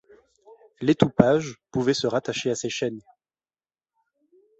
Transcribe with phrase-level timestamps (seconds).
[0.79, 3.03] L’étoupage pouvait se rattacher à ces chaînes.